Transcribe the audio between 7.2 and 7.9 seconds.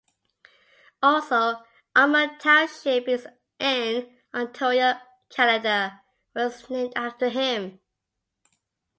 him.